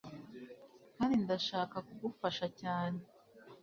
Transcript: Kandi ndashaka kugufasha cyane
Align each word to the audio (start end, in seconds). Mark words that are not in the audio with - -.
Kandi 0.95 1.13
ndashaka 1.23 1.75
kugufasha 1.87 2.45
cyane 2.61 2.99